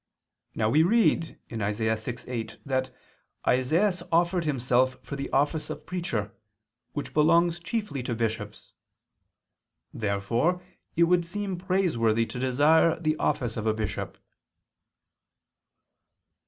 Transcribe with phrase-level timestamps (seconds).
[0.55, 1.83] Now we read (Isa.
[1.93, 2.89] 6:8) that
[3.47, 6.31] Isaias offered himself for the office of preacher,
[6.93, 8.73] which belongs chiefly to bishops.
[9.93, 10.63] Therefore
[10.95, 14.17] it would seem praiseworthy to desire the office of a bishop.